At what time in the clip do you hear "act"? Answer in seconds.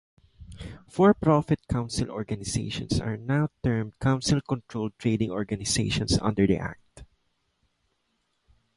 6.57-7.03